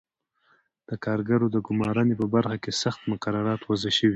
[0.89, 4.09] د کارګرو د ګومارنې په برخه کې سخت مقررات وضع شوي.